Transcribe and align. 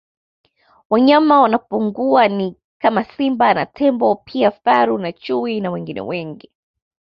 Wanyama 0.89 1.41
wanaopungua 1.41 2.27
ni 2.27 2.55
kama 2.79 3.03
Simba 3.03 3.53
na 3.53 3.65
Tembo 3.65 4.15
pia 4.15 4.51
Faru 4.51 4.97
na 4.97 5.11
Chui 5.11 5.61
na 5.61 5.71
wengine 5.71 6.01
wengi 6.01 6.51